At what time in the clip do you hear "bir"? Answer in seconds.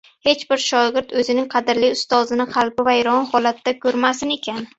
0.51-0.61